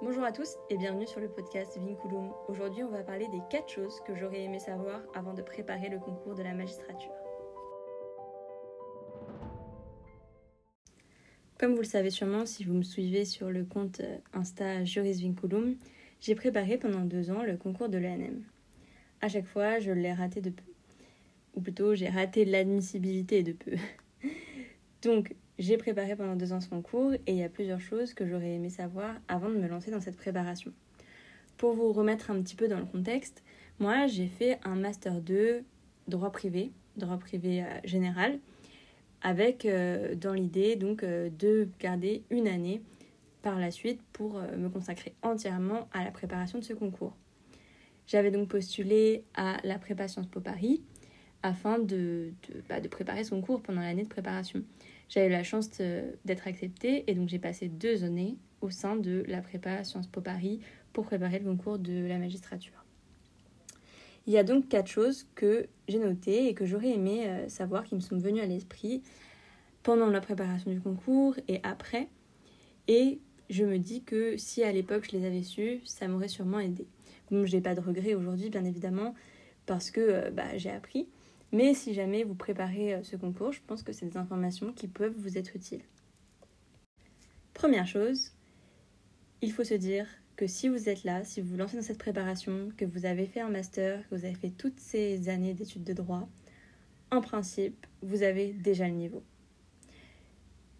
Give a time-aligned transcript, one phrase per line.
[0.00, 2.30] Bonjour à tous et bienvenue sur le podcast Vinculum.
[2.46, 5.98] Aujourd'hui, on va parler des 4 choses que j'aurais aimé savoir avant de préparer le
[5.98, 7.10] concours de la magistrature.
[11.58, 14.00] Comme vous le savez sûrement, si vous me suivez sur le compte
[14.32, 15.74] Insta Juris Vinculum,
[16.20, 18.44] j'ai préparé pendant deux ans le concours de l'ENM.
[19.20, 20.62] À chaque fois, je l'ai raté de peu.
[21.56, 23.72] Ou plutôt, j'ai raté l'admissibilité de peu.
[25.02, 28.26] Donc, j'ai préparé pendant deux ans ce concours et il y a plusieurs choses que
[28.26, 30.72] j'aurais aimé savoir avant de me lancer dans cette préparation.
[31.56, 33.42] Pour vous remettre un petit peu dans le contexte,
[33.80, 35.64] moi j'ai fait un master 2
[36.06, 38.38] droit privé, droit privé euh, général,
[39.20, 42.80] avec euh, dans l'idée donc euh, de garder une année
[43.42, 47.16] par la suite pour me consacrer entièrement à la préparation de ce concours.
[48.06, 50.82] J'avais donc postulé à la prépa Sciences Po Paris
[51.42, 54.64] afin de, de, bah, de préparer son cours pendant l'année de préparation.
[55.08, 55.70] J'ai eu la chance
[56.24, 60.20] d'être acceptée et donc j'ai passé deux années au sein de la prépa Sciences Po
[60.20, 60.60] Paris
[60.92, 62.84] pour préparer le concours de la magistrature.
[64.26, 67.84] Il y a donc quatre choses que j'ai notées et que j'aurais aimé euh, savoir
[67.84, 69.02] qui me sont venues à l'esprit
[69.82, 72.08] pendant la préparation du concours et après.
[72.88, 76.60] Et je me dis que si à l'époque je les avais sues, ça m'aurait sûrement
[76.60, 76.86] aidé.
[77.30, 79.14] Donc j'ai pas de regrets aujourd'hui, bien évidemment,
[79.64, 81.08] parce que euh, bah, j'ai appris.
[81.52, 84.88] Mais si jamais vous préparez euh, ce concours, je pense que c'est des informations qui
[84.88, 85.82] peuvent vous être utiles.
[87.54, 88.32] Première chose,
[89.40, 91.98] il faut se dire que si vous êtes là, si vous vous lancez dans cette
[91.98, 95.84] préparation, que vous avez fait un master, que vous avez fait toutes ces années d'études
[95.84, 96.28] de droit,
[97.10, 99.22] en principe, vous avez déjà le niveau.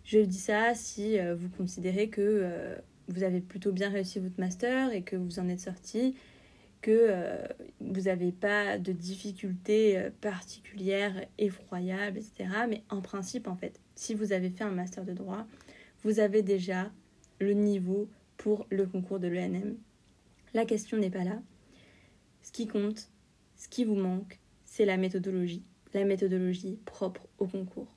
[0.04, 2.76] Je dis ça si euh, vous considérez que euh,
[3.08, 6.14] vous avez plutôt bien réussi votre master et que vous en êtes sorti
[6.80, 7.44] que euh,
[7.80, 12.48] vous n'avez pas de difficultés euh, particulières, effroyables, etc.
[12.68, 15.46] Mais en principe, en fait, si vous avez fait un master de droit,
[16.04, 16.90] vous avez déjà
[17.40, 19.76] le niveau pour le concours de l'ENM.
[20.54, 21.40] La question n'est pas là.
[22.42, 23.10] Ce qui compte,
[23.56, 25.64] ce qui vous manque, c'est la méthodologie.
[25.94, 27.88] La méthodologie propre au concours.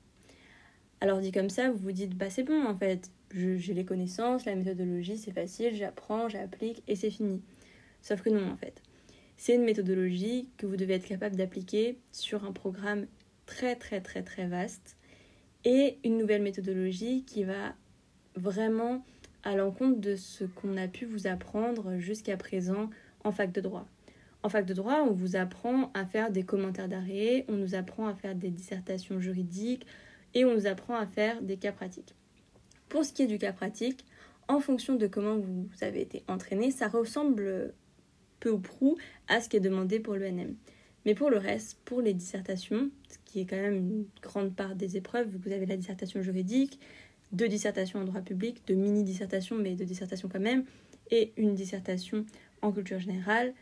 [1.00, 4.44] Alors dit comme ça, vous vous dites, bah c'est bon en fait, j'ai les connaissances,
[4.44, 7.42] la méthodologie c'est facile, j'apprends, j'applique et c'est fini.
[8.02, 8.82] Sauf que non, en fait.
[9.36, 13.06] C'est une méthodologie que vous devez être capable d'appliquer sur un programme
[13.46, 14.96] très très très très vaste
[15.64, 17.74] et une nouvelle méthodologie qui va
[18.36, 19.04] vraiment
[19.42, 22.90] à l'encontre de ce qu'on a pu vous apprendre jusqu'à présent
[23.24, 23.86] en fac de droit.
[24.44, 28.06] En fac de droit, on vous apprend à faire des commentaires d'arrêt, on nous apprend
[28.08, 29.86] à faire des dissertations juridiques
[30.34, 32.14] et on nous apprend à faire des cas pratiques.
[32.88, 34.04] Pour ce qui est du cas pratique,
[34.48, 37.72] en fonction de comment vous avez été entraîné, ça ressemble
[38.42, 38.98] peu ou prou
[39.28, 40.56] à ce qui est demandé pour l'ENM.
[41.06, 44.74] Mais pour le reste, pour les dissertations, ce qui est quand même une grande part
[44.74, 46.78] des épreuves, vous avez la dissertation juridique,
[47.32, 50.64] deux dissertations en droit public, deux mini-dissertations, mais deux dissertations quand même,
[51.10, 52.26] et une dissertation
[52.60, 53.54] en culture générale,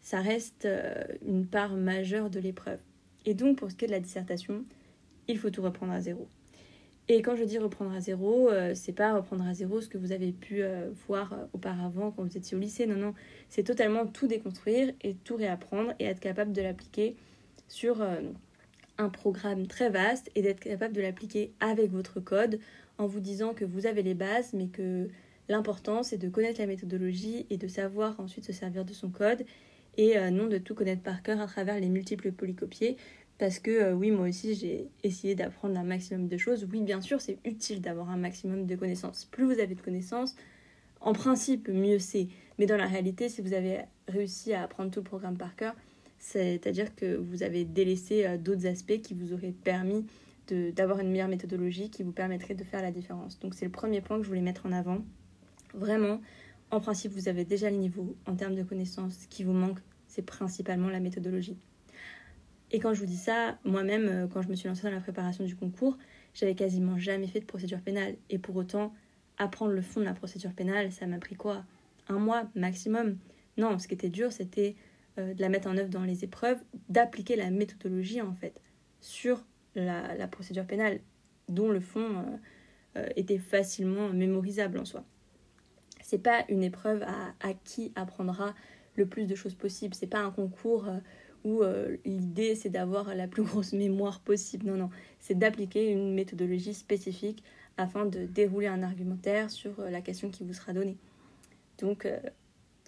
[0.00, 2.80] ça reste euh, une part majeure de l'épreuve.
[3.26, 4.64] Et donc, pour ce qui est de la dissertation,
[5.28, 6.28] il faut tout reprendre à zéro.
[7.12, 9.98] Et quand je dis reprendre à zéro, euh, c'est pas reprendre à zéro ce que
[9.98, 12.86] vous avez pu euh, voir euh, auparavant quand vous étiez au lycée.
[12.86, 13.14] Non, non,
[13.48, 17.16] c'est totalement tout déconstruire et tout réapprendre et être capable de l'appliquer
[17.66, 18.06] sur
[18.98, 22.60] un programme très vaste et d'être capable de l'appliquer avec votre code
[22.96, 25.08] en vous disant que vous avez les bases, mais que
[25.48, 29.44] l'important c'est de connaître la méthodologie et de savoir ensuite se servir de son code
[29.96, 32.96] et non de tout connaître par cœur à travers les multiples polycopiés
[33.40, 36.68] parce que euh, oui, moi aussi, j'ai essayé d'apprendre un maximum de choses.
[36.70, 39.24] Oui, bien sûr, c'est utile d'avoir un maximum de connaissances.
[39.24, 40.36] Plus vous avez de connaissances,
[41.00, 42.28] en principe, mieux c'est.
[42.58, 43.78] Mais dans la réalité, si vous avez
[44.08, 45.74] réussi à apprendre tout le programme par cœur,
[46.18, 50.04] c'est-à-dire que vous avez délaissé euh, d'autres aspects qui vous auraient permis
[50.74, 53.38] d'avoir une meilleure méthodologie qui vous permettrait de faire la différence.
[53.38, 54.98] Donc c'est le premier point que je voulais mettre en avant.
[55.72, 56.20] Vraiment,
[56.70, 59.14] en principe, vous avez déjà le niveau en termes de connaissances.
[59.14, 59.78] Ce qui vous manque,
[60.08, 61.56] c'est principalement la méthodologie.
[62.72, 65.00] Et quand je vous dis ça, moi-même, euh, quand je me suis lancée dans la
[65.00, 65.98] préparation du concours,
[66.34, 68.16] j'avais quasiment jamais fait de procédure pénale.
[68.28, 68.94] Et pour autant,
[69.38, 71.64] apprendre le fond de la procédure pénale, ça m'a pris quoi?
[72.08, 73.18] Un mois maximum
[73.56, 74.76] Non, ce qui était dur, c'était
[75.18, 76.58] euh, de la mettre en œuvre dans les épreuves,
[76.88, 78.60] d'appliquer la méthodologie, en fait,
[79.00, 81.00] sur la, procédure pénale,
[81.48, 82.24] dont le fond
[82.96, 85.04] euh, était facilement mémorisable en soi.
[86.02, 88.54] C'est pas une épreuve à, qui apprendra
[88.96, 89.94] le plus de choses possible.
[89.94, 90.86] C'est pas un concours
[91.44, 94.66] où euh, l'idée c'est d'avoir la plus grosse mémoire possible.
[94.66, 97.42] Non, non, c'est d'appliquer une méthodologie spécifique
[97.76, 100.96] afin de dérouler un argumentaire sur euh, la question qui vous sera donnée.
[101.78, 102.18] Donc, euh,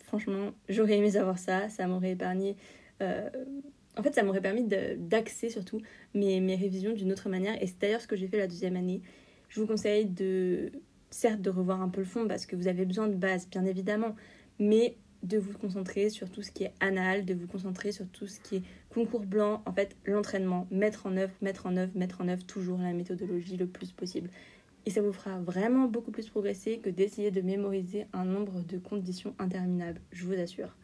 [0.04, 2.56] franchement, j'aurais aimé savoir ça, ça m'aurait épargné.
[3.98, 5.80] En fait, ça m'aurait permis d'axer surtout
[6.14, 8.76] mes, mes révisions d'une autre manière, et c'est d'ailleurs ce que j'ai fait la deuxième
[8.76, 9.02] année.
[9.48, 10.70] Je vous conseille de
[11.10, 13.64] certes de revoir un peu le fond parce que vous avez besoin de base, bien
[13.64, 14.16] évidemment,
[14.58, 18.26] mais de vous concentrer sur tout ce qui est anal, de vous concentrer sur tout
[18.26, 22.20] ce qui est concours blanc, en fait l'entraînement, mettre en œuvre, mettre en œuvre, mettre
[22.20, 24.30] en œuvre toujours la méthodologie le plus possible.
[24.84, 28.78] Et ça vous fera vraiment beaucoup plus progresser que d'essayer de mémoriser un nombre de
[28.78, 30.74] conditions interminables, je vous assure.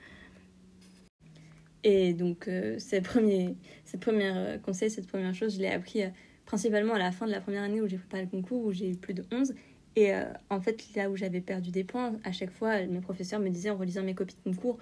[1.84, 3.50] Et donc, euh, cette, première,
[3.84, 6.08] cette euh, conseil, cette première chose, je l'ai appris euh,
[6.44, 8.90] principalement à la fin de la première année où j'ai préparé le concours, où j'ai
[8.90, 9.54] eu plus de 11.
[10.00, 10.12] Et
[10.48, 13.70] en fait, là où j'avais perdu des points, à chaque fois, mes professeurs me disaient
[13.70, 14.78] en relisant mes copies de concours,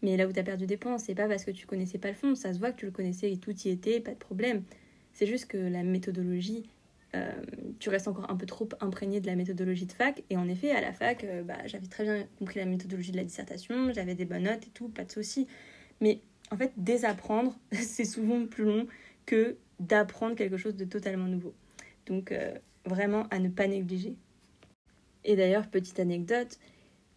[0.00, 2.06] mais là où tu as perdu des points, c'est pas parce que tu connaissais pas
[2.06, 4.18] le fond, ça se voit que tu le connaissais et tout y était, pas de
[4.18, 4.62] problème.
[5.12, 6.68] C'est juste que la méthodologie,
[7.80, 10.22] tu restes encore un peu trop imprégné de la méthodologie de fac.
[10.30, 13.24] Et en effet, à la fac, bah, j'avais très bien compris la méthodologie de la
[13.24, 15.48] dissertation, j'avais des bonnes notes et tout, pas de souci.
[16.00, 16.20] Mais
[16.50, 18.86] en fait, désapprendre, c'est souvent plus long
[19.26, 21.54] que d'apprendre quelque chose de totalement nouveau.
[22.06, 24.14] Donc, euh, vraiment à ne pas négliger.
[25.24, 26.58] Et d'ailleurs, petite anecdote,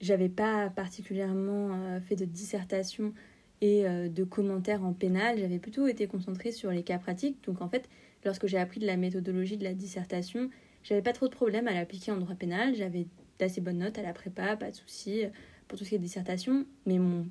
[0.02, 3.14] j'avais pas particulièrement euh, fait de dissertation
[3.62, 7.44] et euh, de commentaires en pénal, j'avais plutôt été concentrée sur les cas pratiques.
[7.46, 7.88] Donc, en fait,
[8.26, 10.50] lorsque j'ai appris de la méthodologie de la dissertation,
[10.84, 13.08] j'avais pas trop de problèmes à l'appliquer en droit pénal, j'avais
[13.40, 15.24] d'assez bonnes notes à la prépa, pas de soucis
[15.68, 17.26] pour tout ce qui est dissertation, mais mon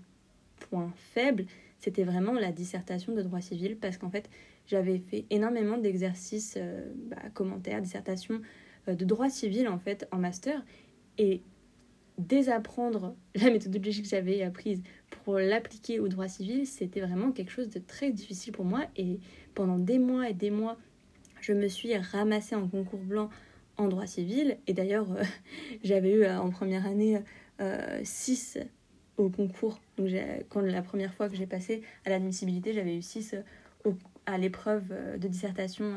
[0.71, 1.45] point faible,
[1.79, 4.31] c'était vraiment la dissertation de droit civil parce qu'en fait,
[4.67, 8.39] j'avais fait énormément d'exercices, euh, bah, commentaires, dissertations euh,
[8.87, 10.62] de droit civil en fait en master.
[11.19, 11.43] Et
[12.19, 17.69] désapprendre la méthodologie que j'avais apprise pour l'appliquer au droit civil, c'était vraiment quelque chose
[17.69, 18.84] de très difficile pour moi.
[18.96, 19.19] Et
[19.55, 20.76] pendant des mois et des mois,
[21.40, 23.31] je me suis ramassée en concours blanc
[23.76, 24.58] en droit civil.
[24.67, 25.23] Et d'ailleurs euh,
[25.85, 27.20] j'avais eu en première année
[28.02, 28.58] 6
[29.17, 29.81] au concours.
[29.96, 30.08] Donc
[30.49, 33.35] quand la première fois que j'ai passé à l'admissibilité, j'avais eu 6
[33.87, 33.93] euh,
[34.26, 35.94] à l'épreuve euh, de dissertation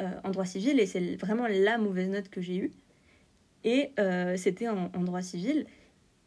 [0.00, 2.72] euh, en droit civil et c'est vraiment la mauvaise note que j'ai eue.
[3.64, 3.92] Et
[4.36, 5.64] c'était en, droit civil.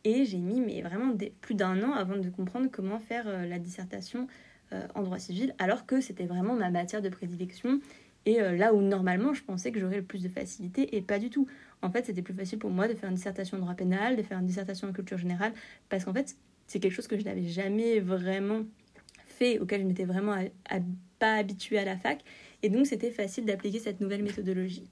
[0.04, 4.28] Et j'ai mis mais vraiment plus d'un an avant de comprendre comment faire la dissertation
[4.72, 7.80] en droit civil, alors que c'était vraiment ma matière de prédilection.
[8.26, 11.30] Et là où normalement je pensais que j'aurais le plus de facilité, et pas du
[11.30, 11.48] tout
[11.82, 14.24] en fait, c'était plus facile pour moi de faire une dissertation en droit pénal, de
[14.24, 15.54] faire une dissertation en culture générale,
[15.90, 16.36] parce qu'en fait,
[16.66, 18.64] c'est quelque chose que je n'avais jamais vraiment
[19.26, 20.36] fait, auquel je n'étais vraiment
[21.20, 22.24] pas habituée à la fac,
[22.64, 24.88] et donc c'était facile d'appliquer cette nouvelle méthodologie.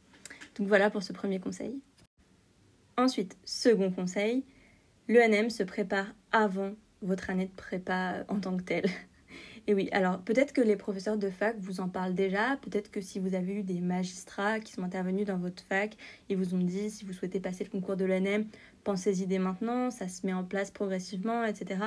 [0.57, 1.79] Donc voilà pour ce premier conseil.
[2.97, 4.45] Ensuite, second conseil,
[5.07, 8.89] l'ENM se prépare avant votre année de prépa en tant que telle.
[9.67, 13.01] Et oui, alors peut-être que les professeurs de fac vous en parlent déjà, peut-être que
[13.01, 15.97] si vous avez eu des magistrats qui sont intervenus dans votre fac,
[16.29, 18.45] ils vous ont dit si vous souhaitez passer le concours de l'ANM,
[18.83, 21.79] pensez-y dès maintenant, ça se met en place progressivement, etc.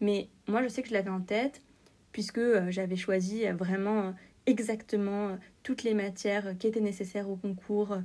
[0.00, 1.62] Mais moi je sais que je l'avais en tête,
[2.10, 4.12] puisque euh, j'avais choisi vraiment euh,
[4.46, 7.96] exactement euh, toutes les matières qui étaient nécessaires au concours,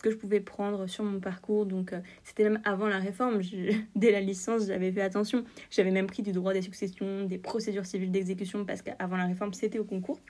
[0.00, 1.66] que je pouvais prendre sur mon parcours.
[1.66, 3.40] Donc, euh, c'était même avant la réforme.
[3.96, 5.44] dès la licence, j'avais fait attention.
[5.70, 9.52] J'avais même pris du droit des successions, des procédures civiles d'exécution, parce qu'avant la réforme,
[9.54, 10.20] c'était au concours.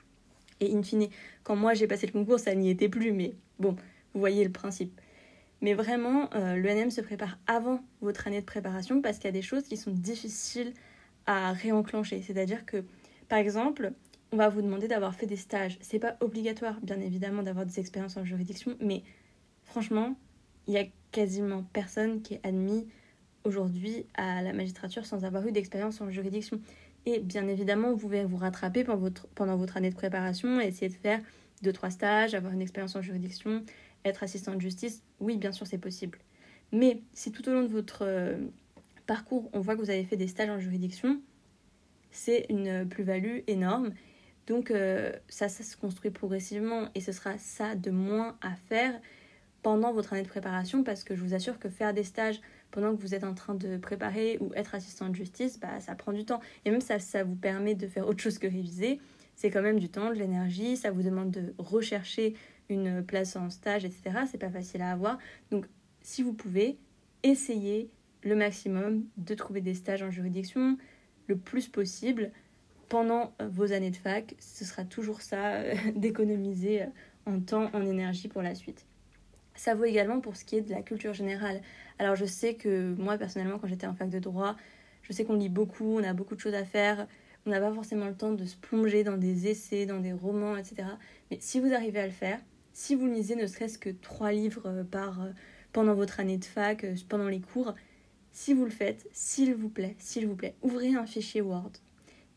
[0.59, 1.07] Et in fine,
[1.43, 3.11] quand moi j'ai passé le concours, ça n'y était plus.
[3.11, 3.75] Mais bon,
[4.13, 4.99] vous voyez le principe.
[5.61, 9.31] Mais vraiment, euh, l'ENM se prépare avant votre année de préparation parce qu'il y a
[9.31, 10.73] des choses qui sont difficiles
[11.27, 12.21] à réenclencher.
[12.21, 12.83] C'est-à-dire que,
[13.29, 13.93] par exemple,
[14.31, 15.77] on va vous demander d'avoir fait des stages.
[15.81, 19.03] C'est pas obligatoire, bien évidemment, d'avoir des expériences en juridiction, mais
[19.71, 20.15] Franchement,
[20.67, 22.87] il y a quasiment personne qui est admis
[23.45, 26.59] aujourd'hui à la magistrature sans avoir eu d'expérience en juridiction.
[27.05, 30.65] Et bien évidemment, vous pouvez vous rattraper pendant votre, pendant votre année de préparation et
[30.65, 31.21] essayer de faire
[31.61, 33.63] deux, trois stages, avoir une expérience en juridiction,
[34.03, 35.03] être assistant de justice.
[35.21, 36.19] Oui, bien sûr, c'est possible.
[36.73, 38.37] Mais si tout au long de votre euh,
[39.07, 41.21] parcours, on voit que vous avez fait des stages en juridiction,
[42.11, 43.93] c'est une plus-value énorme.
[44.51, 48.99] Donc euh, ça, ça se construit progressivement et ce sera ça de moins à faire
[49.61, 52.93] pendant votre année de préparation parce que je vous assure que faire des stages pendant
[52.93, 56.11] que vous êtes en train de préparer ou être assistant de justice, bah, ça prend
[56.11, 56.41] du temps.
[56.65, 58.99] Et même ça, ça vous permet de faire autre chose que réviser.
[59.37, 62.33] C'est quand même du temps, de l'énergie, ça vous demande de rechercher
[62.67, 64.25] une place en stage, etc.
[64.29, 65.17] C'est pas facile à avoir.
[65.51, 65.65] Donc,
[66.01, 66.77] si vous pouvez,
[67.23, 67.89] essayez
[68.21, 70.77] le maximum de trouver des stages en juridiction
[71.27, 72.33] le plus possible
[72.91, 74.35] pendant vos années de fac.
[74.39, 75.63] Ce sera toujours ça,
[75.95, 76.83] d'économiser
[77.25, 78.85] en temps, en énergie pour la suite.
[79.55, 81.61] Ça vaut également pour ce qui est de la culture générale.
[81.99, 84.57] Alors je sais que moi personnellement quand j'étais en fac de droit,
[85.03, 87.07] je sais qu'on lit beaucoup, on a beaucoup de choses à faire,
[87.45, 90.57] on n'a pas forcément le temps de se plonger dans des essais, dans des romans,
[90.57, 90.83] etc.
[91.29, 92.41] Mais si vous arrivez à le faire,
[92.73, 95.29] si vous lisez ne serait-ce que trois livres euh, par, euh,
[95.71, 97.73] pendant votre année de fac, euh, pendant les cours,
[98.33, 101.71] si vous le faites, s'il vous plaît, s'il vous plaît, ouvrez un fichier Word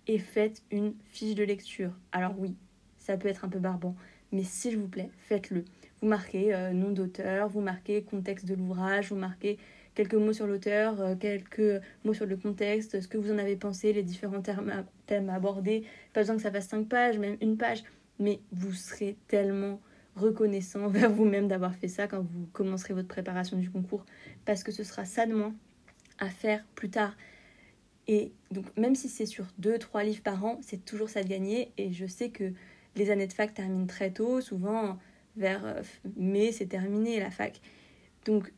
[0.06, 1.92] et faites une fiche de lecture.
[2.12, 2.56] Alors oui,
[2.98, 3.96] ça peut être un peu barbant,
[4.32, 5.64] mais s'il vous plaît, faites-le.
[6.00, 9.58] vous marquez nom d'auteur, vous marquez contexte de l'ouvrage, vous marquez
[9.94, 13.56] quelques mots sur l'auteur, euh, quelques mots sur le contexte, ce que vous en avez
[13.56, 15.84] pensé, les différents thèmes, abordés.
[16.12, 17.84] Pas besoin que ça fasse cinq pages, même une page,
[18.18, 19.80] mais vous serez tellement
[20.16, 24.04] reconnaissant vers vous-même d'avoir fait ça quand vous commencerez votre préparation du concours,
[24.44, 25.54] parce que ce sera ça de moins
[26.18, 27.16] à faire plus tard.
[28.06, 31.28] Et donc même si c'est sur deux, trois livres par an, c'est toujours ça de
[31.28, 31.72] gagner.
[31.78, 32.52] Et je sais que
[32.96, 34.98] les années de fac terminent très tôt, souvent
[35.36, 35.82] vers euh,
[36.16, 37.60] mai, c'est terminé la fac.
[38.24, 38.52] Donc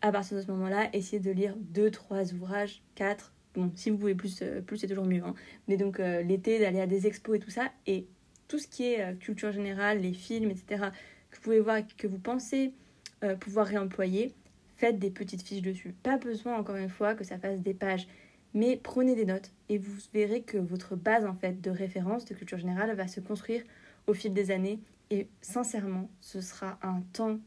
[0.00, 3.32] à partir de ce moment-là, essayez de lire deux, trois ouvrages, quatre.
[3.54, 5.22] Bon, si vous pouvez plus, euh, plus c'est toujours mieux.
[5.22, 5.34] Hein.
[5.66, 7.70] Mais donc euh, l'été, d'aller à des expos et tout ça.
[7.86, 8.06] Et
[8.46, 10.86] tout ce qui est culture générale, les films, etc.,
[11.30, 12.72] que vous pouvez voir, que vous pensez
[13.40, 14.32] pouvoir réemployer,
[14.78, 15.94] faites des petites fiches dessus.
[16.02, 18.08] Pas besoin, encore une fois, que ça fasse des pages.
[18.54, 22.34] Mais prenez des notes et vous verrez que votre base en fait de référence de
[22.34, 23.62] culture générale va se construire
[24.06, 24.80] au fil des années.
[25.10, 27.38] Et sincèrement, ce sera un temps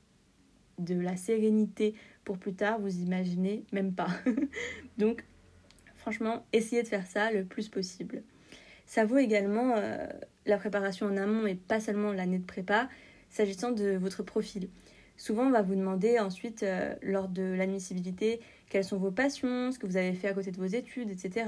[0.80, 1.94] de la sérénité
[2.24, 4.10] pour plus tard, vous imaginez même pas.
[4.98, 5.24] Donc,
[5.96, 8.24] franchement, essayez de faire ça le plus possible.
[8.86, 10.08] Ça vaut également euh,
[10.46, 12.90] la préparation en amont et pas seulement l'année de prépa,
[13.30, 14.70] s'agissant de votre profil.
[15.22, 19.78] Souvent, on va vous demander ensuite, euh, lors de l'admissibilité, quelles sont vos passions, ce
[19.78, 21.46] que vous avez fait à côté de vos études, etc.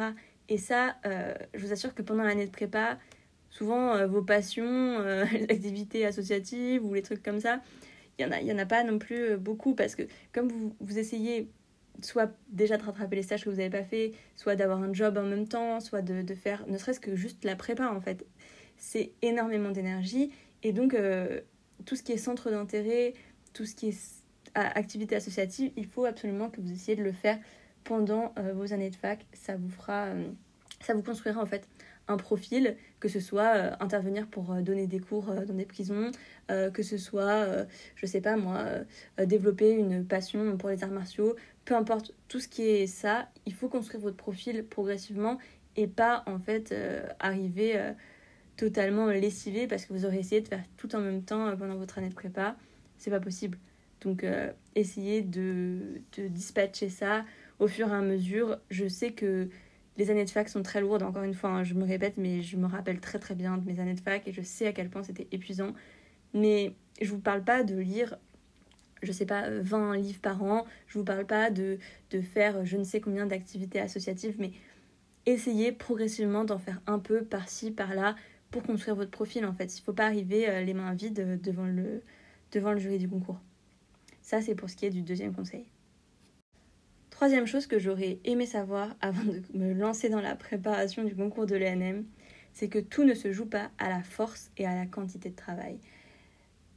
[0.47, 2.99] Et ça, euh, je vous assure que pendant l'année de prépa,
[3.49, 4.99] souvent vos passions,
[5.31, 7.61] les activités associatives ou les trucs comme ça,
[8.19, 10.03] il n'y en, a, y en a pas non plus euh, beaucoup parce que
[10.33, 11.49] comme vous, vous essayez
[12.01, 15.17] soit déjà de rattraper les stages que vous n'avez pas fait, soit d'avoir un job
[15.17, 18.23] en même temps, soit de, de faire ne serait-ce que juste la prépa en fait.
[18.77, 20.31] C'est énormément d'énergie
[20.63, 21.41] et donc euh,
[21.85, 23.13] tout ce qui est centre d'intérêt,
[23.53, 24.24] tout ce qui est
[24.55, 27.39] activité associative, il faut absolument que vous essayiez de le faire
[27.83, 29.25] pendant euh, vos années de fac.
[29.33, 30.10] Ça vous fera,
[30.81, 31.67] ça vous construira en fait
[32.07, 35.65] un profil, que ce soit euh, intervenir pour euh, donner des cours euh, dans des
[35.65, 36.12] prisons,
[36.74, 37.48] que ce soit,
[37.95, 38.65] je sais pas moi,
[39.17, 43.53] développer une passion pour les arts martiaux, peu importe tout ce qui est ça, il
[43.53, 45.39] faut construire votre profil progressivement
[45.77, 46.75] et pas en fait
[47.19, 47.81] arriver
[48.57, 51.98] totalement lessivé parce que vous aurez essayé de faire tout en même temps pendant votre
[51.98, 52.57] année de prépa.
[53.03, 53.57] C'est pas possible.
[54.00, 54.25] Donc
[54.75, 57.25] essayez de, de dispatcher ça
[57.60, 58.60] au fur et à mesure.
[58.69, 59.50] Je sais que
[59.98, 62.41] les années de fac sont très lourdes, encore une fois, hein, je me répète, mais
[62.41, 64.72] je me rappelle très très bien de mes années de fac et je sais à
[64.72, 65.74] quel point c'était épuisant.
[66.33, 68.17] Mais je vous parle pas de lire,
[69.01, 71.77] je sais pas, 20 livres par an, je vous parle pas de,
[72.12, 74.51] de faire je ne sais combien d'activités associatives, mais
[75.25, 78.15] essayez progressivement d'en faire un peu par-ci, par-là,
[78.50, 79.77] pour construire votre profil en fait.
[79.77, 82.01] Il faut pas arriver euh, les mains vides euh, devant le,
[82.53, 83.39] devant le jury du concours.
[84.22, 85.65] Ça, c'est pour ce qui est du deuxième conseil.
[87.10, 91.45] Troisième chose que j'aurais aimé savoir avant de me lancer dans la préparation du concours
[91.45, 92.05] de l'ENM,
[92.53, 95.36] c'est que tout ne se joue pas à la force et à la quantité de
[95.36, 95.79] travail.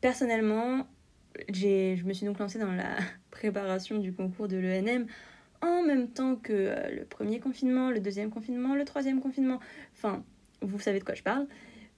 [0.01, 0.87] Personnellement,
[1.53, 2.97] je me suis donc lancée dans la
[3.31, 5.07] préparation du concours de l'ENM
[5.63, 9.61] en même temps que euh, le premier confinement, le deuxième confinement, le troisième confinement.
[9.95, 10.23] Enfin,
[10.61, 11.47] vous savez de quoi je parle.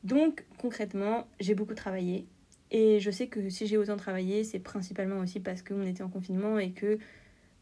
[0.05, 2.27] Donc, concrètement, j'ai beaucoup travaillé.
[2.71, 6.09] Et je sais que si j'ai autant travaillé, c'est principalement aussi parce qu'on était en
[6.09, 6.99] confinement et que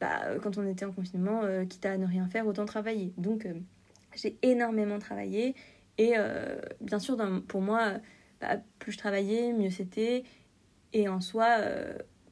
[0.01, 3.13] bah, euh, quand on était en confinement, euh, quitte à ne rien faire, autant travailler.
[3.17, 3.55] Donc euh,
[4.15, 5.55] j'ai énormément travaillé
[5.99, 6.15] et
[6.83, 7.17] bien sûr
[7.49, 7.95] pour moi,
[8.41, 10.25] bah, plus je travaillais, mieux c'était.
[10.93, 11.59] Et en soi,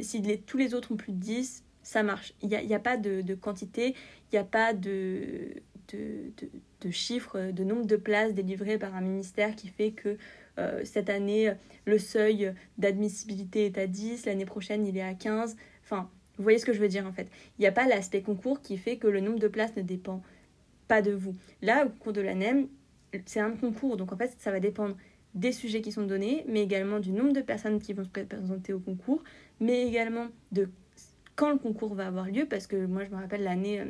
[0.00, 2.34] Si tous les autres ont plus de 10, ça marche.
[2.42, 3.94] Il n'y a, a, pas de, de quantité,
[4.30, 5.62] il n'y a pas de,
[5.92, 10.16] de, chiffres, de nombre de places délivrées par un ministère qui fait que
[10.58, 11.52] euh, cette année,
[11.84, 15.56] le seuil d'admissibilité est à 10, l'année prochaine, il est à 15.
[15.82, 17.28] Enfin, vous voyez ce que je veux dire en fait.
[17.58, 20.22] Il n'y a pas l'aspect concours qui fait que le nombre de places ne dépend
[20.88, 21.34] pas de vous.
[21.62, 22.68] Là, au cours de l'année,
[23.26, 24.96] c'est un concours, donc en fait, ça va dépendre
[25.34, 28.72] des sujets qui sont donnés, mais également du nombre de personnes qui vont se présenter
[28.72, 29.22] au concours,
[29.60, 30.68] mais également de
[31.36, 33.86] quand le concours va avoir lieu, parce que moi je me rappelle l'année euh,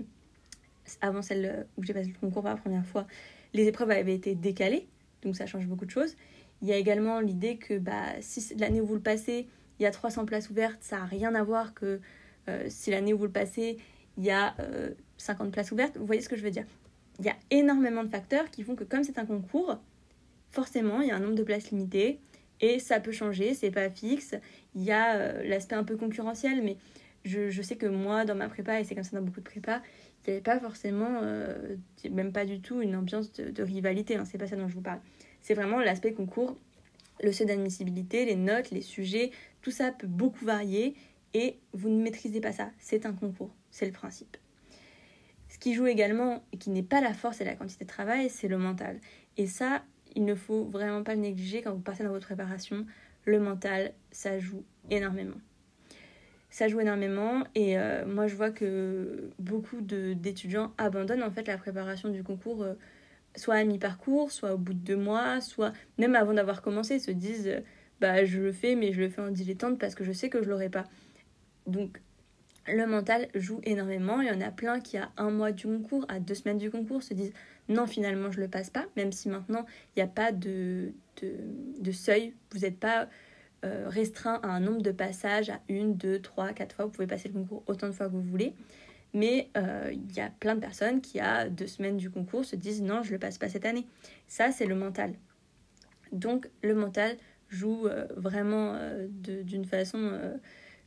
[1.01, 3.07] avant celle où j'ai passé le concours pour la première fois,
[3.53, 4.89] les épreuves avaient été décalées,
[5.23, 6.17] donc ça change beaucoup de choses.
[6.63, 9.47] Il y a également l'idée que bah, si l'année où vous le passez,
[9.79, 12.01] il y a 300 places ouvertes, ça n'a rien à voir que
[12.49, 13.79] euh, si l'année où vous le passez,
[14.17, 14.55] il y a
[15.19, 15.97] 50 euh, places ouvertes.
[15.97, 16.67] Vous voyez ce que je veux dire?
[17.19, 19.79] Il y a énormément de facteurs qui font que comme c'est un concours,
[20.51, 22.21] forcément, il y a un nombre de places limité
[22.61, 24.35] et ça peut changer, c'est pas fixe.
[24.75, 26.77] Il y a euh, l'aspect un peu concurrentiel, mais
[27.25, 29.45] je, je, sais que moi, dans ma prépa, et c'est comme ça dans beaucoup de
[29.45, 29.81] prépas,
[30.27, 31.21] il n'y avait pas forcément,
[32.11, 34.17] même pas du tout, une ambiance de, rivalité.
[34.17, 35.01] Hein, c'est pas ça dont je vous parle.
[35.43, 36.57] C'est vraiment l'aspect concours,
[37.23, 39.31] le seuil d'admissibilité, les notes, les sujets,
[39.63, 40.95] tout ça peut beaucoup varier
[41.35, 42.71] et vous ne maîtrisez pas ça.
[42.79, 44.37] C'est un concours, c'est le principe.
[45.49, 48.31] Ce qui joue également et qui n'est pas la force et la quantité de travail,
[48.31, 48.99] c'est le mental.
[49.37, 49.85] Et ça,
[50.17, 52.87] il ne faut vraiment pas le négliger quand vous partez dans votre préparation.
[53.25, 55.37] Le mental, ça joue énormément.
[56.55, 61.59] Ça joue énormément et euh, moi je vois que beaucoup d'étudiants abandonnent en fait la
[61.59, 62.75] préparation du concours euh,
[63.35, 67.11] soit à mi-parcours, soit au bout de deux mois, soit même avant d'avoir commencé, se
[67.11, 67.61] disent euh,
[68.01, 70.45] bah je le fais mais je le fais en dilettante parce que je sais que
[70.45, 70.85] je l'aurai pas.
[71.67, 72.01] Donc
[72.69, 74.21] le mental joue énormément.
[74.21, 76.71] Il y en a plein qui, à un mois du concours, à deux semaines du
[76.71, 77.33] concours, se disent
[77.69, 81.93] non, finalement, je le passe pas, même si maintenant, il n'y a pas de, de,
[81.93, 82.33] seuil.
[82.53, 83.09] Vous n'êtes pas
[83.65, 86.85] euh, restreint à un nombre de passages, à une, deux, trois, quatre fois.
[86.85, 88.53] Vous pouvez passer le concours autant de fois que vous voulez.
[89.15, 92.57] Mais euh, il y a plein de personnes qui, à deux semaines du concours, se
[92.57, 93.87] disent non, je le passe pas cette année.
[94.27, 95.15] Ça, c'est le mental.
[96.13, 97.17] Donc, le mental
[97.49, 98.77] joue euh, vraiment
[99.09, 100.13] d'une façon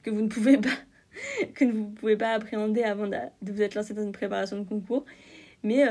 [0.03, 0.69] que vous ne pouvez pas
[1.55, 4.67] que vous ne pouvez pas appréhender avant de, vous être lancé dans une préparation de
[4.67, 5.05] concours.
[5.63, 5.83] Mais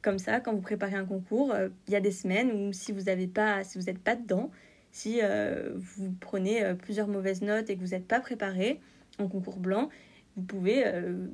[0.00, 1.52] comme ça, quand vous préparez un concours,
[1.88, 4.52] il y a des semaines où si vous n'êtes pas, si vous pas dedans,
[4.90, 8.80] si euh, vous prenez plusieurs mauvaises notes et que vous n'êtes pas préparé
[9.18, 9.88] en concours blanc,
[10.36, 10.84] vous pouvez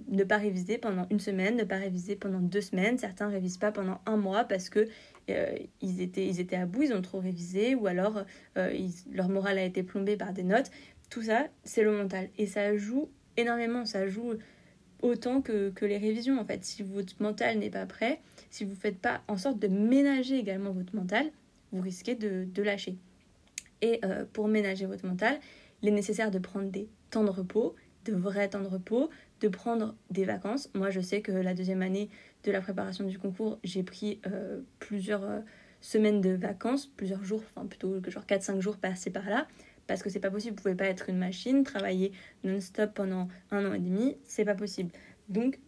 [0.09, 2.97] ne pas réviser pendant une semaine, ne pas réviser pendant deux semaines.
[2.97, 4.89] Certains ne révisent pas pendant un mois parce que
[5.29, 8.25] ils, étaient, ils étaient à bout, ils ont trop révisé, ou alors
[9.13, 10.71] leur morale a été plombée par des notes.
[11.11, 12.31] Tout ça, c'est le mental.
[12.39, 14.33] Et ça joue énormément, ça joue
[15.03, 16.65] autant que, que les révisions en fait.
[16.65, 20.39] Si votre mental n'est pas prêt, si vous ne faites pas en sorte de ménager
[20.39, 21.31] également votre mental,
[21.73, 22.97] vous risquez de, de lâcher.
[23.83, 25.39] Et euh, pour ménager votre mental,
[25.83, 29.11] il est nécessaire de prendre des temps de repos, de vrais temps de repos,
[29.41, 30.71] de prendre des vacances.
[30.75, 32.09] Moi, je sais que la deuxième année
[32.45, 35.41] de la préparation du concours, j'ai pris euh, plusieurs euh,
[35.81, 39.47] semaines de vacances, plusieurs jours, enfin plutôt que genre 4-5 jours par-ci par-là,
[39.87, 40.57] parce que c'est pas possible.
[40.57, 44.55] Vous pouvez pas être une machine, travailler non-stop pendant un an et demi, c'est pas
[44.55, 44.91] possible.
[45.29, 45.59] Donc,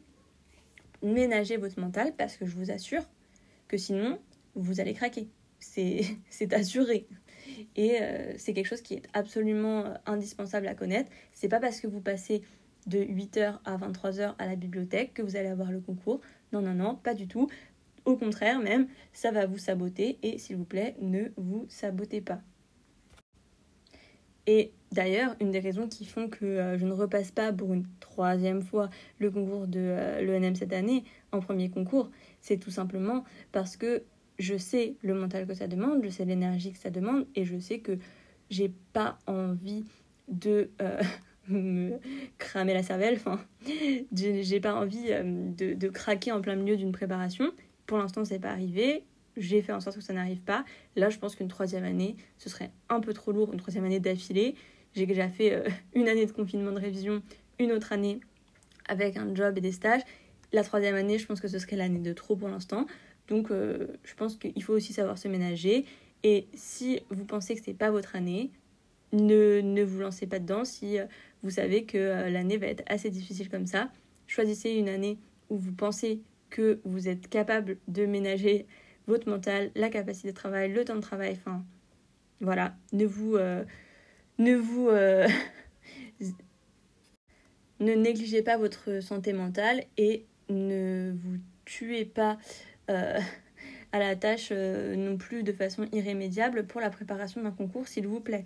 [1.02, 3.02] ménagez votre mental parce que je vous assure
[3.68, 4.18] que sinon,
[4.54, 5.28] vous allez craquer.
[5.58, 6.18] C'est
[6.52, 7.06] assuré.
[7.76, 11.10] Et euh, c'est quelque chose qui est absolument euh, indispensable à connaître.
[11.32, 12.42] C'est pas parce que vous passez
[12.86, 16.20] de 8h à 23h à la bibliothèque que vous allez avoir le concours.
[16.52, 17.48] Non, non, non, pas du tout.
[18.04, 22.40] Au contraire, même, ça va vous saboter et s'il vous plaît, ne vous sabotez pas.
[24.46, 27.84] Et d'ailleurs, une des raisons qui font que euh, je ne repasse pas pour une
[27.98, 33.76] troisième fois le concours de l'ENM cette année en premier concours, c'est tout simplement parce
[33.76, 34.04] que
[34.38, 37.58] je sais le mental que ça demande, je sais l'énergie que ça demande et je
[37.58, 37.98] sais que
[38.50, 39.84] j'ai pas envie
[40.28, 41.00] de euh,
[41.48, 41.98] me
[42.38, 43.40] cramer la cervelle, enfin,
[44.12, 47.50] j'ai pas envie de, de craquer en plein milieu d'une préparation.
[47.86, 49.04] Pour l'instant, c'est pas arrivé
[49.36, 50.64] j'ai fait en sorte que ça n'arrive pas.
[50.96, 54.00] Là, je pense qu'une troisième année, ce serait un peu trop lourd, une troisième année
[54.00, 54.54] d'affilée.
[54.94, 57.22] J'ai déjà fait euh, une année de confinement de révision,
[57.58, 58.20] une autre année
[58.88, 60.02] avec un job et des stages.
[60.52, 62.86] La troisième année, je pense que ce serait l'année de trop pour l'instant.
[63.28, 65.84] Donc, euh, je pense qu'il faut aussi savoir se ménager.
[66.22, 68.50] Et si vous pensez que ce n'est pas votre année,
[69.12, 70.64] ne, vous lancez pas dedans.
[70.64, 71.06] Si euh,
[71.42, 73.90] vous savez que l'année va être assez difficile comme ça,
[74.26, 75.18] choisissez une année
[75.50, 78.66] où vous pensez que vous êtes capable de ménager
[79.06, 81.64] votre mental, la capacité de travail, le temps de travail, enfin
[82.40, 83.64] voilà, ne vous euh,
[84.38, 85.28] ne vous euh,
[87.80, 92.38] ne négligez pas votre santé mentale et ne vous tuez pas
[92.90, 93.18] euh,
[93.92, 98.20] à la tâche non plus de façon irrémédiable pour la préparation d'un concours, s'il vous
[98.20, 98.44] plaît.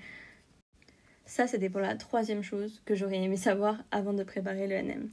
[1.25, 5.11] Ça, c'était pour la troisième chose que j'aurais aimé savoir avant de préparer le NM.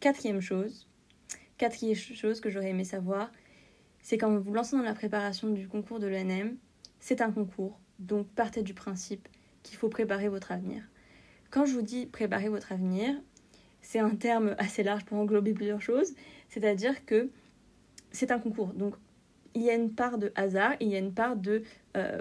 [0.00, 0.88] Quatrième chose,
[1.58, 3.30] quatrième chose que j'aurais aimé savoir,
[4.02, 6.56] c'est quand vous vous lancez dans la préparation du concours de l'ENM,
[6.98, 9.28] c'est un concours, donc partez du principe
[9.62, 10.82] qu'il faut préparer votre avenir.
[11.50, 13.14] Quand je vous dis préparer votre avenir,
[13.82, 16.14] c'est un terme assez large pour englober plusieurs choses,
[16.48, 17.30] c'est-à-dire que
[18.12, 18.94] c'est un concours, donc
[19.54, 21.62] il y a une part de hasard, il y a une part de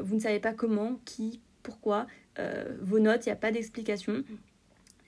[0.02, 2.08] vous ne savez pas comment, qui, pourquoi,
[2.82, 4.24] vos notes, il n'y a pas d'explication.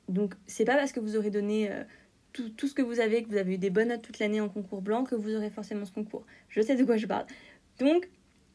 [0.08, 1.72] Donc c'est pas parce que vous aurez donné
[2.34, 4.40] tout, tout, ce que vous avez, que vous avez eu des bonnes notes toute l'année
[4.40, 6.26] en concours blanc, que vous aurez forcément ce concours.
[6.50, 7.26] Je sais de quoi je parle.
[7.80, 8.08] Donc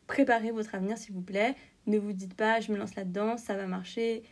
[0.06, 1.56] préparez votre avenir s'il vous plaît.
[1.86, 4.22] Ne vous dites pas je me lance là-dedans, ça va marcher.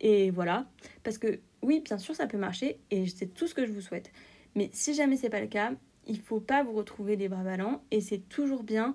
[0.00, 0.66] Et voilà.
[1.02, 3.82] Parce que oui, bien sûr, ça peut marcher et c'est tout ce que je vous
[3.82, 4.10] souhaite.
[4.54, 5.72] Mais si jamais c'est pas le cas,
[6.06, 8.94] il faut pas vous retrouver les bras ballants et c'est toujours bien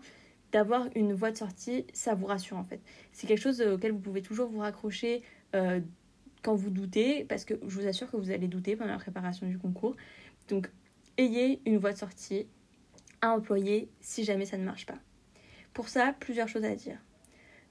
[0.52, 2.82] d'avoir une voie de sortie, ça vous rassure en fait.
[3.12, 5.22] C'est quelque chose auquel vous pouvez toujours vous raccrocher
[5.56, 5.82] euh,
[6.42, 9.48] quand vous doutez, parce que je vous assure que vous allez douter pendant la préparation
[9.48, 9.96] du concours.
[10.48, 10.70] Donc,
[11.18, 12.48] ayez une voie de sortie
[13.22, 14.98] à employer si jamais ça ne marche pas.
[15.74, 17.00] Pour ça, plusieurs choses à dire.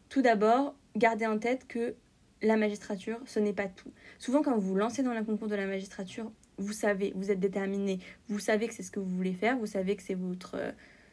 [0.09, 1.95] Tout d'abord, gardez en tête que
[2.43, 3.91] la magistrature, ce n'est pas tout.
[4.19, 7.41] Souvent, quand vous vous lancez dans le concours de la magistrature, vous savez, vous êtes
[7.41, 10.57] déterminé, vous savez que c'est ce que vous voulez faire, vous savez que c'est votre
[10.57, 10.73] euh,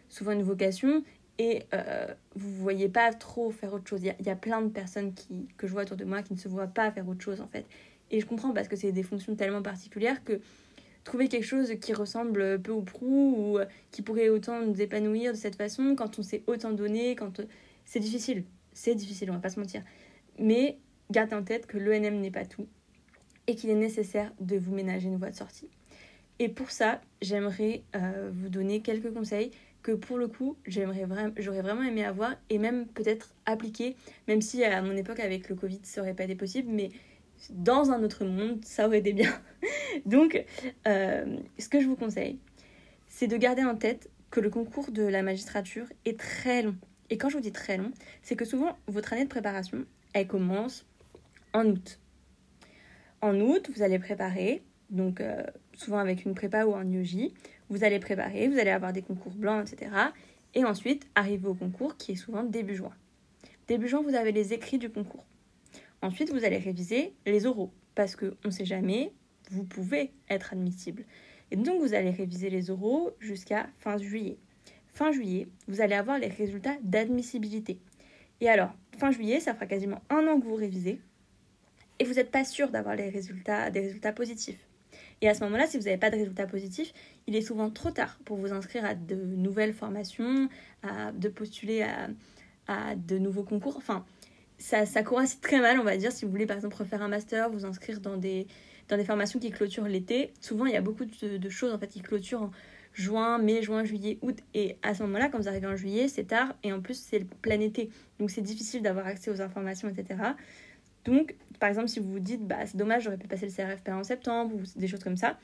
[0.09, 1.03] souvent une vocation
[1.39, 4.01] et euh, vous ne voyez pas trop faire autre chose.
[4.03, 6.37] Il y, a, plein de personnes qui, que je vois autour de moi qui ne
[6.37, 7.65] se voient pas faire autre chose en fait.
[8.11, 10.39] Et je comprends parce que c'est des fonctions tellement particulières que
[11.03, 13.59] trouver quelque chose qui ressemble peu ou prou ou
[13.91, 17.41] qui pourrait autant nous épanouir de cette façon quand on s'est autant donné, quand
[17.85, 18.45] c'est difficile.
[18.71, 19.81] C'est difficile, on va pas se mentir.
[20.39, 20.77] Mais
[21.11, 22.67] gardez en tête que l'ENM n'est pas tout
[23.47, 25.69] et qu'il est nécessaire de vous ménager une voie de sortie.
[26.39, 29.51] Et pour ça, j'aimerais euh, vous donner quelques conseils
[29.83, 31.05] que pour le coup, j'aimerais
[31.37, 33.95] j'aurais vraiment aimé avoir et même peut-être appliquer,
[34.27, 36.89] même si à mon époque avec le Covid, ça aurait pas été possible, mais
[37.49, 39.31] dans un autre monde, ça aurait été bien.
[40.05, 40.43] Donc,
[40.87, 42.39] euh, ce que je vous conseille,
[43.07, 46.75] c'est de garder en tête que le concours de la magistrature est très long.
[47.09, 50.27] Et quand je vous dis très long, c'est que souvent, votre année de préparation, elle
[50.27, 50.85] commence
[51.53, 51.99] en août.
[53.23, 57.31] En août, vous allez préparer, donc euh, souvent avec une prépa ou un IOJ,
[57.69, 59.91] vous allez préparer, vous allez avoir des concours blancs, etc.
[60.53, 62.91] Et ensuite, arriver au concours qui est souvent début juin.
[63.69, 65.23] Début juin, vous avez les écrits du concours.
[66.01, 69.13] Ensuite, vous allez réviser les oraux, parce qu'on ne sait jamais,
[69.51, 71.05] vous pouvez être admissible.
[71.49, 74.37] Et donc, vous allez réviser les oraux jusqu'à fin juillet.
[74.87, 77.79] Fin juillet, vous allez avoir les résultats d'admissibilité.
[78.41, 80.99] Et alors, fin juillet, ça fera quasiment un an que vous révisez,
[81.99, 84.59] et vous n'êtes pas sûr d'avoir des résultats positifs.
[85.21, 86.93] Et à ce moment-là, si vous n'avez pas de résultats positifs,
[87.27, 90.49] il est souvent trop tard pour vous inscrire à de nouvelles formations,
[90.81, 91.85] à, de postuler
[92.67, 93.77] à, de nouveaux concours.
[93.77, 94.05] Enfin,
[94.57, 97.07] ça, ça coïncide très mal, on va dire, si vous voulez par exemple refaire un
[97.07, 98.47] master, vous inscrire dans des,
[98.89, 100.33] dans des formations qui clôturent l'été.
[100.41, 102.51] Souvent, il y a beaucoup de, choses en fait qui clôturent en
[102.93, 104.37] juin, mai, juin, juillet, août.
[104.53, 107.19] Et à ce moment-là, quand vous arrivez en juillet, c'est tard et en plus, c'est
[107.19, 107.89] le plein été.
[108.19, 110.19] Donc, c'est difficile d'avoir accès aux informations, etc.
[111.05, 113.89] Donc, par exemple, si vous vous dites, bah, c'est dommage, j'aurais pu passer le CRFP
[113.89, 115.37] en septembre ou des choses comme ça,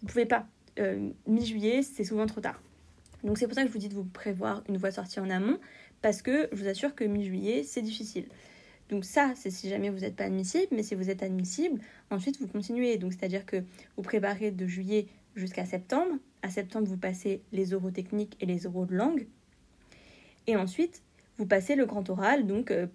[0.00, 0.46] vous pouvez pas.
[0.78, 2.60] Euh, mi-juillet, c'est souvent trop tard.
[3.22, 5.30] Donc, c'est pour ça que je vous dis de vous prévoir une voie sortie en
[5.30, 5.58] amont,
[6.02, 8.26] parce que je vous assure que mi-juillet, c'est difficile.
[8.90, 12.38] Donc ça, c'est si jamais vous n'êtes pas admissible, mais si vous êtes admissible, ensuite
[12.40, 12.98] vous continuez.
[12.98, 13.64] Donc c'est-à-dire que
[13.96, 16.12] vous préparez de juillet jusqu'à septembre.
[16.42, 19.26] À septembre, vous passez les oraux techniques et les oraux de langue.
[20.46, 21.02] Et ensuite,
[21.38, 22.86] vous passez le grand oral, donc euh,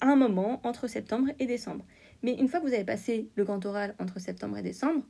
[0.00, 1.84] un moment entre septembre et décembre.
[2.22, 5.04] Mais une fois que vous avez passé le grand oral entre septembre et décembre,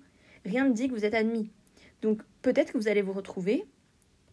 [0.45, 1.51] rien ne dit que vous êtes admis.
[2.03, 3.65] Donc peut-être que vous allez vous retrouver,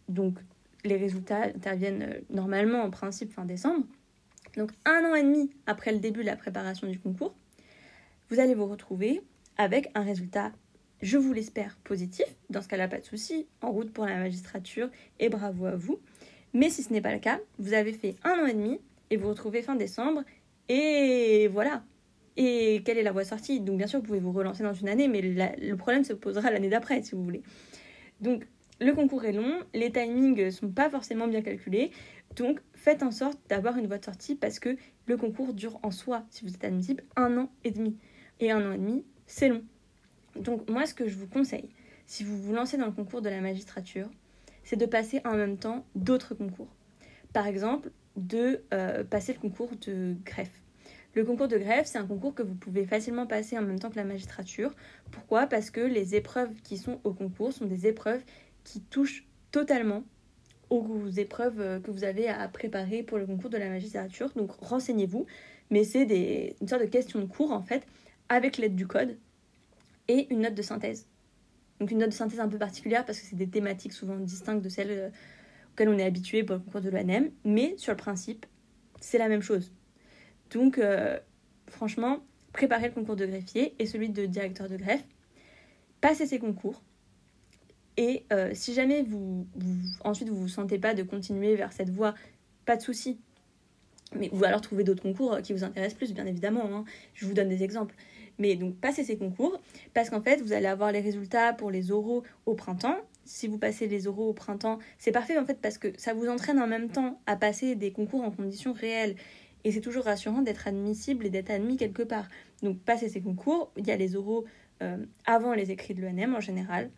[0.08, 0.38] donc
[0.84, 3.86] les résultats interviennent euh, normalement en principe fin décembre,
[4.56, 7.34] donc un an et demi après le début de la préparation du concours,
[8.30, 9.22] vous allez vous retrouver
[9.56, 10.52] avec un résultat,
[11.02, 12.26] je vous l'espère, positif.
[12.50, 14.88] Dans ce cas-là, pas de souci, en route pour la magistrature
[15.18, 16.00] et bravo à vous.
[16.52, 19.16] Mais si ce n'est pas le cas, vous avez fait un an et demi et
[19.16, 20.22] vous retrouvez fin décembre
[20.68, 21.84] et voilà.
[22.36, 23.60] Et quelle est la voie sortie?
[23.60, 26.50] Donc bien sûr, vous pouvez vous relancer dans une année, mais le problème se posera
[26.50, 27.42] l'année d'après, si vous voulez.
[28.20, 28.46] Donc
[28.80, 31.92] le concours est long, les timings sont pas forcément bien calculés,
[32.34, 35.92] donc faites en sorte d'avoir une voie de sortie parce que le concours dure en
[35.92, 37.96] soi, si vous êtes admissible, un an et demi.
[38.40, 39.62] Et un an et demi, c'est long.
[40.34, 41.68] Donc moi, ce que je vous conseille,
[42.06, 44.10] si vous vous lancez dans le concours de la magistrature,
[44.64, 46.74] c'est de passer en même temps d'autres concours.
[47.32, 50.60] Par exemple, de euh, passer le concours de greffe.
[51.14, 53.90] Le concours de greffe, c'est un concours que vous pouvez facilement passer en même temps
[53.90, 54.74] que la magistrature.
[55.12, 55.46] Pourquoi?
[55.46, 58.22] Parce que les épreuves qui sont au concours sont des épreuves
[58.64, 60.02] qui touchent totalement
[60.70, 64.32] aux épreuves euh, que vous avez à préparer pour le concours de la magistrature.
[64.34, 65.26] Donc renseignez-vous,
[65.70, 67.86] mais c'est des, une sorte de question de cours en fait,
[68.28, 69.16] avec l'aide du code
[70.08, 71.06] et une note de synthèse.
[71.78, 74.62] Donc une note de synthèse un peu particulière parce que c'est des thématiques souvent distinctes
[74.62, 75.12] de celles
[75.80, 78.46] euh, auxquelles on est habitué pour le concours de l'ANEM, mais sur le principe,
[79.00, 79.72] c'est la même chose.
[80.50, 81.18] Donc euh,
[81.68, 82.20] franchement,
[82.52, 85.04] préparez le concours de greffier et celui de directeur de greffe,
[86.00, 86.82] passez ces concours,
[87.96, 89.46] Et euh, si jamais vous,
[90.04, 92.14] ensuite vous vous sentez pas de continuer vers cette voie,
[92.64, 93.20] pas de souci.
[94.16, 96.64] Mais, ou alors trouver d'autres concours qui vous intéressent plus, bien évidemment.
[96.72, 96.84] Hein.
[97.14, 97.94] Je vous donne des exemples.
[98.38, 99.60] Mais donc passez ces concours,
[99.92, 102.96] parce qu'en fait, vous allez avoir les résultats pour les oraux au printemps.
[103.24, 106.28] Si vous passez les oraux au printemps, c'est parfait en fait parce que ça vous
[106.28, 109.16] entraîne en même temps à passer des concours en conditions réelles.
[109.64, 112.28] Et c'est toujours rassurant d'être admissible et d'être admis quelque part.
[112.62, 114.44] Donc passez ces concours, il y a les oraux
[114.82, 116.90] euh, avant les écrits de l'ENM en général.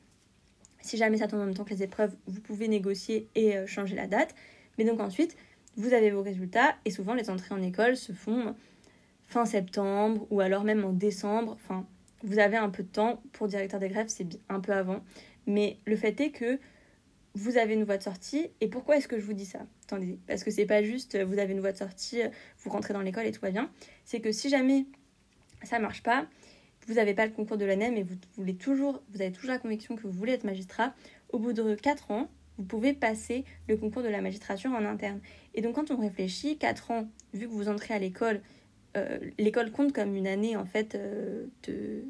[0.81, 3.67] Si jamais ça tombe en même temps que les épreuves, vous pouvez négocier et euh,
[3.67, 4.35] changer la date.
[4.79, 5.37] Mais donc ensuite,
[5.77, 8.55] vous avez vos résultats et souvent les entrées en école se font
[9.27, 11.53] fin septembre ou alors même en décembre.
[11.53, 11.87] Enfin,
[12.23, 15.01] vous avez un peu de temps pour directeur des grèves, c'est un peu avant.
[15.47, 16.59] Mais le fait est que
[17.35, 18.49] vous avez une voie de sortie.
[18.61, 19.67] Et pourquoi est-ce que je vous dis ça?
[19.85, 22.21] Attendez, parce que c'est pas juste vous avez une voie de sortie,
[22.59, 23.71] vous rentrez dans l'école et tout va bien.
[24.05, 24.87] C'est que si jamais
[25.63, 26.27] ça marche pas,
[26.87, 29.59] vous n'avez pas le concours de l'ANEM et vous, voulez toujours, vous avez toujours la
[29.59, 30.95] conviction que vous voulez être magistrat,
[31.31, 35.21] au bout de 4 ans, vous pouvez passer le concours de la magistrature en interne.
[35.55, 38.41] Et donc quand on réfléchit, 4 ans, vu que vous entrez à l'école,
[38.97, 42.05] euh, l'école compte comme une année en fait euh, de,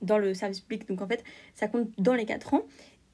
[0.00, 0.88] dans le service public.
[0.88, 2.62] Donc en fait, ça compte dans les 4 ans.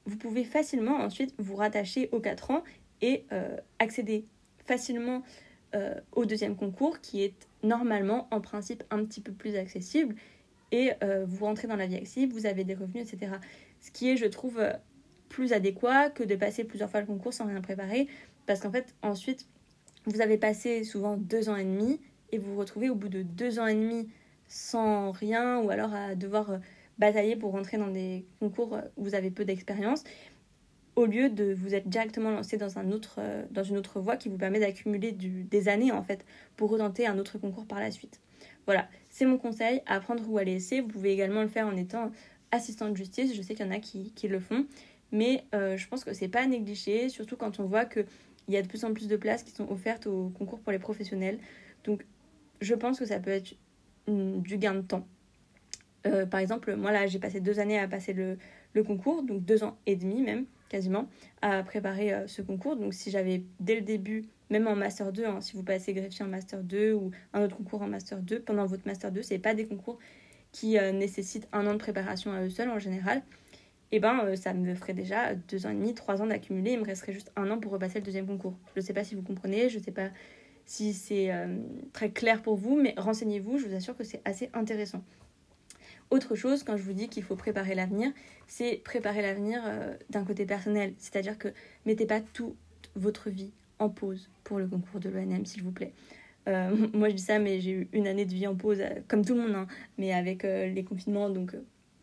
[0.05, 2.63] Vous pouvez facilement ensuite vous rattacher aux 4 ans
[3.01, 4.25] et euh, accéder
[4.65, 5.23] facilement
[6.13, 10.15] au deuxième concours qui est normalement, en principe, un petit peu plus accessible.
[10.71, 13.33] Et euh, vous rentrez dans la vie active, vous avez des revenus, etc.
[13.81, 14.73] Ce qui est, je trouve, euh,
[15.27, 18.07] plus adéquat que de passer plusieurs fois le concours sans rien préparer.
[18.45, 19.47] Parce qu'en fait, ensuite,
[20.05, 21.99] vous avez passé souvent deux ans et demi
[22.31, 24.07] et vous vous retrouvez au bout de deux ans et demi
[24.49, 26.57] sans rien ou alors à devoir euh,
[26.97, 30.03] batailler pour rentrer dans des concours où vous avez peu d'expérience
[30.99, 34.17] au lieu de vous être directement lancé dans, un autre, euh, dans une autre voie
[34.17, 36.25] qui vous permet d'accumuler des années en fait
[36.57, 38.19] pour retenter un autre concours par la suite.
[38.65, 40.81] Voilà, c'est mon conseil, apprendre ou à laisser.
[40.81, 42.11] Vous pouvez également le faire en étant
[42.51, 44.65] assistant de justice, je sais qu'il y en a qui, le font,
[45.11, 48.05] mais euh, je pense que c'est pas à négliger, surtout quand on voit qu'il
[48.47, 50.79] y a de plus en plus de places qui sont offertes au concours pour les
[50.79, 51.39] professionnels.
[51.85, 52.05] Donc
[52.59, 53.55] je pense que ça peut être
[54.09, 55.07] du gain de temps.
[56.07, 58.37] Euh, par exemple, moi là j'ai passé deux années à passer le,
[58.83, 61.09] concours, donc deux ans et demi même quasiment,
[61.41, 62.75] à préparer euh, ce concours.
[62.75, 66.23] Donc si j'avais dès le début, même en Master 2, hein, si vous passez greffier
[66.23, 69.39] en Master 2 ou un autre concours en Master 2, pendant votre Master 2, c'est
[69.39, 69.99] pas des concours
[70.51, 73.21] qui euh, nécessitent un an de préparation à eux seuls en général.
[73.91, 76.79] Et eh ben ça me ferait déjà deux ans et demi, trois ans d'accumuler, il
[76.79, 78.55] me resterait juste un an pour repasser le deuxième concours.
[78.75, 80.09] Je ne sais pas si vous comprenez, je ne sais pas
[80.69, 81.31] si c'est
[81.93, 85.03] très clair pour vous, mais renseignez-vous, je vous assure que c'est assez intéressant.
[86.11, 88.11] Autre chose, quand je vous dis qu'il faut préparer l'avenir,
[88.47, 90.93] c'est préparer l'avenir euh, d'un côté personnel.
[90.97, 91.49] C'est-à-dire que
[91.85, 92.55] mettez pas toute
[92.95, 95.93] votre vie en pause pour le concours de l'ONM, s'il vous plaît.
[96.47, 98.89] Euh, moi, je dis ça, mais j'ai eu une année de vie en pause, euh,
[99.07, 99.67] comme tout le monde, hein,
[99.99, 101.55] mais avec les confinements, donc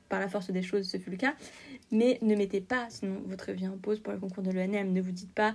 [0.09, 1.35] par la force des choses, ce fut le cas.
[1.91, 4.93] Mais ne mettez pas, sinon, votre vie en pause pour le concours de l'ONM.
[4.93, 5.55] Ne vous dites pas,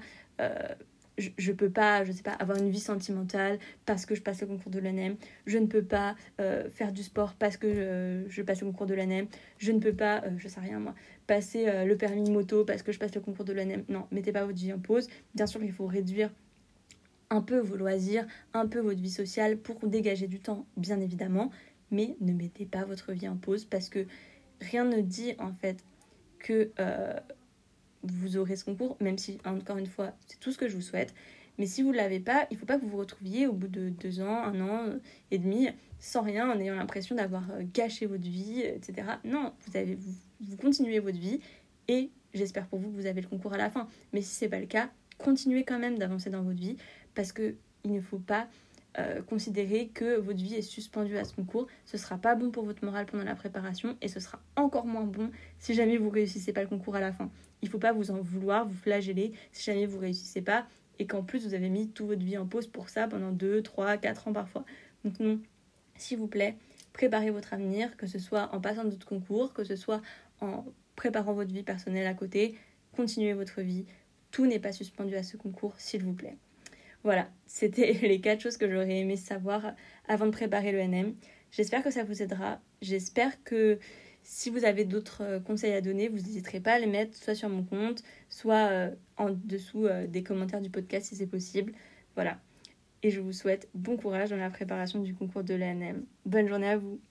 [1.22, 4.42] je, ne peux pas, je sais pas, avoir une vie sentimentale parce que je passe
[4.42, 5.16] le concours de l'ANEM.
[5.46, 8.94] Je ne peux pas euh, faire du sport parce que je, passe le concours de
[8.94, 9.28] l'ANEM.
[9.58, 10.96] Je ne peux pas, euh, je sais rien moi,
[11.28, 13.84] passer euh, le permis moto parce que je passe le concours de l'ANEM.
[13.90, 15.08] Non, mettez pas votre vie en pause.
[15.36, 16.32] Bien sûr qu'il faut réduire
[17.30, 21.52] un peu vos loisirs, un peu votre vie sociale pour dégager du temps, bien évidemment.
[21.92, 24.06] Mais ne mettez pas votre vie en pause parce que
[24.60, 25.84] rien ne dit en fait
[26.40, 26.72] que
[28.04, 30.82] vous aurez ce concours, même si, encore une fois, c'est tout ce que je vous
[30.82, 31.14] souhaite.
[31.58, 33.54] Mais si vous ne l'avez pas, il ne faut pas que vous vous retrouviez au
[33.54, 34.86] bout de deux ans, un an
[35.30, 39.08] et demi, sans rien, en ayant l'impression d'avoir euh, gâché votre vie, etc.
[39.24, 39.96] Non, vous, avez,
[40.40, 41.40] vous, continuez votre vie
[41.88, 43.88] et j'espère pour vous que vous avez le concours à la fin.
[44.14, 46.78] Mais si ce n'est pas le cas, continuez quand même d'avancer dans votre vie
[47.14, 48.48] parce qu'il ne faut pas
[48.98, 51.68] euh, considérer que votre vie est suspendue à ce concours.
[51.86, 55.06] Ce sera pas bon pour votre morale pendant la préparation et ce sera encore moins
[55.06, 57.30] bon si jamais vous réussissez pas le concours à la fin
[57.62, 60.68] il faut pas vous en vouloir, vous flageller si jamais vous réussissez pas
[61.00, 63.62] et qu'en plus vous avez mis toute votre vie en pause pour ça pendant 2,
[63.62, 64.66] 3, 4 ans parfois.
[65.04, 65.40] Donc non,
[65.98, 66.58] s'il vous plaît,
[66.94, 70.02] préparez votre avenir, que ce soit en passant d'autres concours, que ce soit
[70.42, 72.56] en préparant votre vie personnelle à côté,
[72.92, 73.86] continuez votre vie.
[74.32, 76.38] Tout n'est pas suspendu à ce concours, s'il vous plaît.
[77.04, 79.74] Voilà, c'était les quatre choses que j'aurais aimé savoir
[80.08, 81.16] avant de préparer le NM.
[81.52, 82.60] J'espère que ça vous aidera.
[82.82, 83.80] J'espère que
[84.32, 87.36] si vous avez d'autres euh, conseils à donner, vous n'hésiterez pas à les mettre soit
[87.36, 91.74] sur mon compte, soit euh, en dessous euh, des commentaires du podcast si c'est possible.
[92.16, 92.40] Voilà.
[93.04, 96.06] Et je vous souhaite bon courage dans la préparation du concours de l'ANM.
[96.26, 97.02] Bonne journée à vous.